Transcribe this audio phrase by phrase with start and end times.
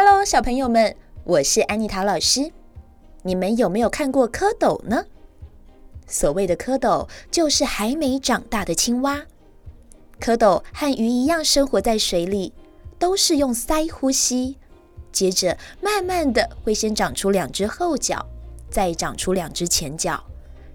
[0.00, 2.52] Hello，小朋友们，我是安妮塔老师。
[3.24, 5.04] 你们有没有看过蝌蚪呢？
[6.06, 9.26] 所谓的蝌蚪，就是还没长大的青蛙。
[10.20, 12.52] 蝌蚪和鱼一样，生活在水里，
[12.96, 14.56] 都是用鳃呼吸。
[15.10, 18.24] 接着，慢慢的会先长出两只后脚，
[18.70, 20.22] 再长出两只前脚，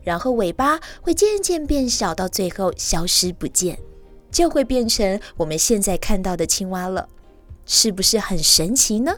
[0.03, 3.79] 然后尾巴会渐渐变小，到最后消失不见，
[4.29, 7.07] 就会变成我们现在看到的青蛙了。
[7.66, 9.16] 是不是很神奇呢？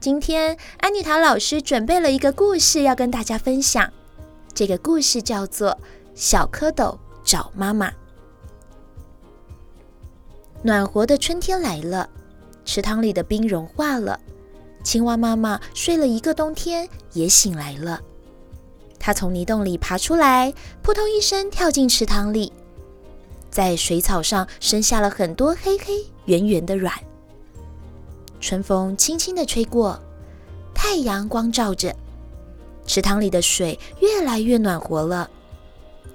[0.00, 3.92] 今天安妮塔老师准备了一个故事要跟大家分享。
[4.54, 5.70] 这个故事叫做
[6.14, 7.88] 《小蝌蚪找妈妈》。
[10.62, 12.08] 暖和的春天来了，
[12.64, 14.20] 池塘里的冰融化了，
[14.84, 18.00] 青蛙妈妈睡了一个冬天也醒来了。
[18.98, 22.52] 它从泥洞里爬出来，扑通一声跳进池塘里，
[23.50, 26.94] 在水草上生下了很多黑黑圆圆的卵。
[28.42, 29.98] 春风轻轻地吹过，
[30.74, 31.94] 太阳光照着，
[32.84, 35.30] 池塘里的水越来越暖和了。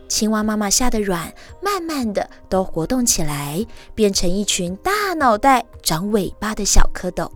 [0.10, 7.32] 青蛙妈妈下的卵慢慢的都活动起来，变成一群大脑袋、长尾巴的小蝌蚪。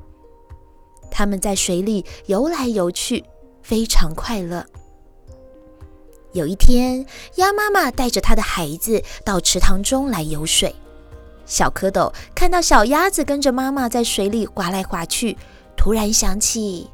[1.09, 3.23] 它们在水里游来游去，
[3.63, 4.65] 非常快乐。
[6.33, 10.75] 有一天，鸭妈妈带着它的孩子到池塘中来游水。
[11.45, 15.37] 小蝌蚪看到小鸭子跟着妈妈在水里划来划去，
[15.75, 16.89] 突然想起：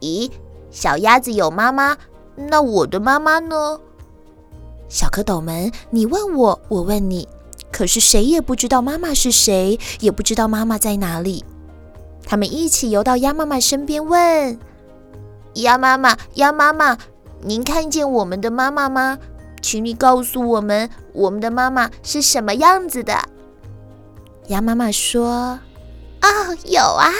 [0.00, 0.30] 咦，
[0.70, 1.96] 小鸭子有妈妈，
[2.34, 3.78] 那我的妈妈呢？
[4.88, 7.28] 小蝌蚪们，你问我，我问你，
[7.72, 11.44] 可是谁也不知道妈妈是谁，也不知道妈妈在哪里。
[12.24, 14.58] 他们一起游到鸭妈妈身边，问：
[15.54, 16.96] 鸭妈妈，鸭妈妈，
[17.42, 19.18] 您看见我们的妈妈吗？
[19.60, 23.16] 请你告诉我们，我们的妈妈是什么样子的？
[24.48, 25.58] 鸭妈妈说
[26.22, 27.12] ：“哦，有啊，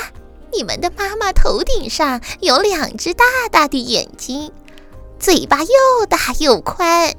[0.52, 4.52] 你们的妈妈头顶上有两只大大的眼睛，
[5.18, 7.12] 嘴巴又大又宽，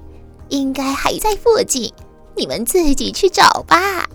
[0.49, 1.93] 应该还在附近，
[2.35, 4.07] 你们自己去找吧。”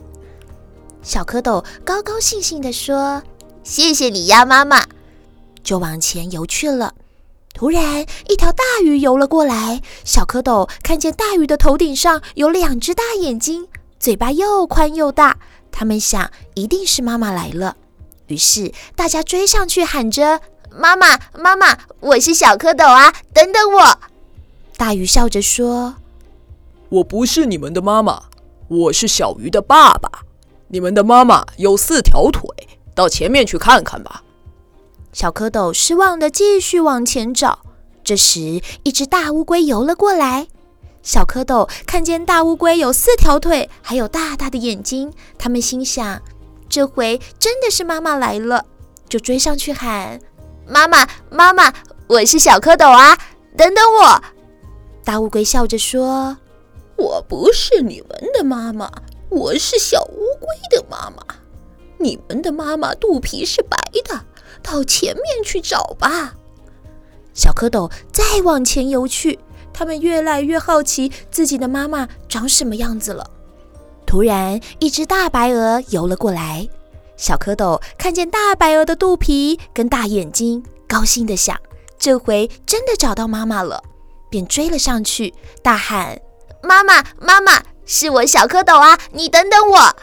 [1.02, 3.22] 小蝌蚪高高兴兴地说
[3.62, 4.86] ：“谢谢你，鸭妈妈。”
[5.62, 6.94] 就往前游去了。
[7.54, 15.38] 突然，一条大鱼游了过来，小蝌蚪看见大鱼的头顶上有两只大眼睛，嘴巴又宽又大。
[15.72, 17.76] 他们想，一定是妈妈来了，
[18.28, 20.40] 于是大家追上去喊着
[20.70, 23.98] ：“妈妈，妈妈，我是小蝌蚪啊，等等我！”
[24.76, 25.96] 大鱼笑着说
[26.90, 28.24] ：“我不是你们的妈妈，
[28.68, 30.10] 我是小鱼的爸爸。
[30.68, 32.48] 你们的妈妈有四条腿，
[32.94, 34.22] 到前面去看看吧。”
[35.12, 37.58] 小蝌蚪失望的继续往前找。
[38.04, 40.48] 这时，一只大乌龟游了过来。
[41.02, 46.22] 小蝌蚪看见大乌龟有四条腿，还有大大的眼睛，他们心想：
[46.68, 48.64] 这回真的是妈妈来了，
[49.08, 50.20] 就追上去喊
[50.64, 51.72] ：“妈妈，妈妈，
[52.06, 53.18] 我是小蝌蚪啊，
[53.56, 54.22] 等等我！”
[55.04, 56.38] 大乌龟笑着说
[56.96, 58.88] ：“我不是你们的妈妈，
[59.28, 61.22] 我是小乌龟的妈妈。
[61.98, 64.24] 你们的妈妈肚皮是白的，
[64.62, 66.34] 到前面去找吧。”
[67.34, 69.40] 小蝌蚪再往前游去。
[69.72, 73.28] 他们越来越好奇自己的妈妈长什么样子了。
[74.06, 76.68] 突然，一只大白鹅游了过来。
[77.16, 81.56] 小蝌蚪看见大白鹅的肚皮跟大眼睛，高兴地想：
[81.98, 83.82] 这回真的找到妈妈了，
[84.28, 86.20] 便追了上去，大喊
[86.62, 88.98] ：“妈妈，妈妈，是我小蝌蚪啊！
[89.12, 89.96] 你等等我！”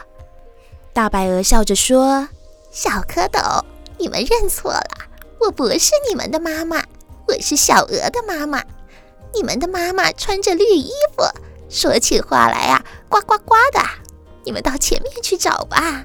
[0.94, 2.26] 大白鹅笑着说
[2.72, 3.62] ：“小蝌蚪，
[3.98, 4.90] 你们认错了，
[5.40, 6.82] 我不是你们的妈妈，
[7.28, 8.62] 我是小鹅的妈妈。”
[9.34, 11.22] 你们的妈妈穿着绿衣服，
[11.68, 13.80] 说起话来呀、啊，呱呱呱的。
[14.44, 16.04] 你们到前面去找吧。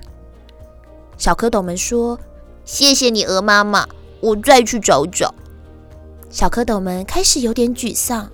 [1.17, 2.19] 小蝌蚪们说
[2.65, 3.87] ：“谢谢你，鹅妈妈，
[4.19, 5.33] 我再去找找。”
[6.29, 8.29] 小蝌蚪们开始有点沮丧，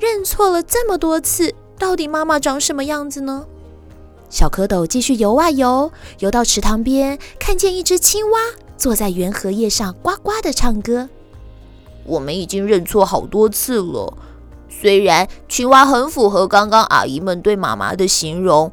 [0.00, 3.46] 认错了这么多次，到底妈妈长什么样子呢？
[4.30, 8.40] 小蝌蚪继续游啊游，游到池塘边，看见一只青蛙
[8.76, 11.08] 坐在圆荷叶上，呱呱的唱歌。
[12.04, 14.12] 我们已经认错好多次了。
[14.68, 18.70] 虽然青蛙很符合刚刚阿姨们对妈妈的形容，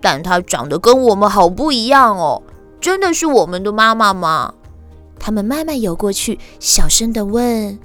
[0.00, 2.42] 但它长得跟我们好不一样哦。
[2.80, 4.54] 真的是我们的妈妈吗？
[5.18, 7.78] 他们慢慢游过去，小声的问：“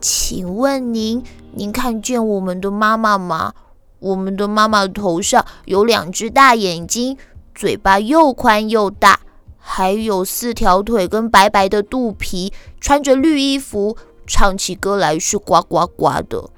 [0.00, 1.22] 请问您，
[1.52, 3.52] 您看见我们的妈妈吗？
[3.98, 7.18] 我们的妈妈头上有两只大眼睛，
[7.52, 9.18] 嘴巴又宽又大，
[9.58, 13.96] 还有四条腿跟白白的肚皮，穿着绿衣服。”
[14.30, 16.50] 唱起歌来是呱呱呱的。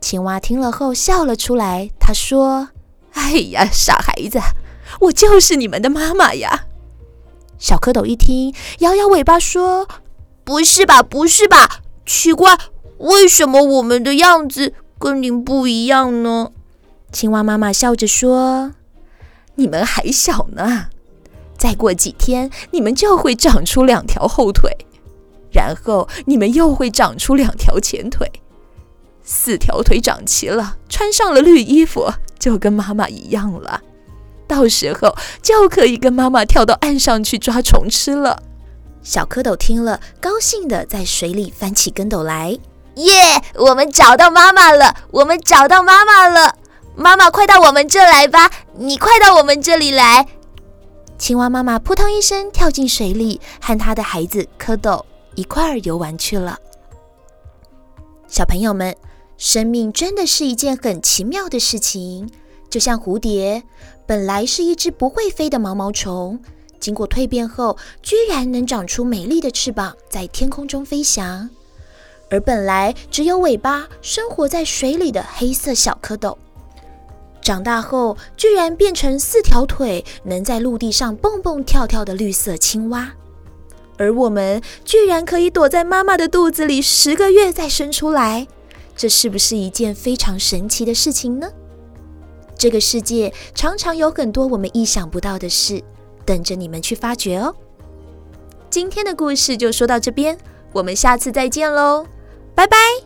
[0.00, 2.68] 青蛙听了后笑了出来，他说
[3.14, 4.38] ：“哎呀，傻孩子，
[5.00, 6.66] 我就是你们的妈妈呀！”
[7.58, 9.88] 小蝌蚪一听，摇摇尾巴说
[10.44, 11.80] ：“不是吧，不是吧？
[12.06, 12.56] 奇怪，
[12.98, 16.52] 为什么我们的样子跟您不一样呢？”
[17.10, 18.70] 青蛙妈妈笑着说
[19.56, 20.90] ：“你们还小呢，
[21.64, 24.70] 再过几天，你们就会长出两条后腿，
[25.50, 28.30] 然后你们又会长出两条前腿。”
[29.24, 33.80] 四条腿长齐了，穿上了绿衣服，就跟妈妈一样了。
[34.46, 38.42] 到时候就可以跟妈妈跳到岸上去抓虫吃了。
[39.02, 42.58] 小蝌蚪听了，高兴地在水里翻起跟斗来。
[42.96, 43.42] 耶！
[43.54, 44.94] 我们找到妈妈了！
[45.10, 46.56] 我们找到妈妈了！
[46.94, 48.50] 妈妈，快到我们这来吧！
[48.76, 50.26] 你快到我们这里来！
[51.18, 55.02] 青蛙妈妈扑通一声跳进水里，和她的孩子蝌蚪
[55.34, 56.58] 一块儿游玩去了。
[58.26, 58.94] 小朋友们。
[59.36, 62.30] 生命真的是一件很奇妙的事情，
[62.70, 63.64] 就像蝴蝶，
[64.06, 66.38] 本来是一只不会飞的毛毛虫，
[66.78, 71.48] 经过蜕变后，居然能长出美丽的翅膀，在天空中飞翔；
[72.30, 76.36] 而本来只有尾巴，生活在水里的黑色小蝌蚪，
[77.44, 83.10] 长大后居然变成四条腿，能在陆地上蹦蹦跳跳的绿色青蛙；
[83.98, 88.48] 而我们居然可以躲在妈妈的肚子里十个月再生出来。
[88.96, 91.46] 这是不是一件非常神奇的事情呢？
[92.56, 95.82] 这个世界常常有很多我们意想不到的事，
[96.24, 97.54] 等着你们去发掘哦。
[98.70, 100.38] 今天的故事就说到这边，
[100.72, 102.06] 我们下次再见喽，
[102.54, 103.03] 拜拜。